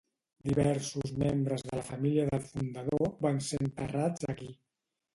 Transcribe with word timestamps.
Diversos 0.45 1.11
membres 1.25 1.67
de 1.69 1.79
la 1.81 1.85
família 1.91 2.25
del 2.33 2.43
fundador 2.49 3.15
van 3.29 3.41
ser 3.53 3.65
enterrats 3.71 4.31
aquí. 4.37 4.55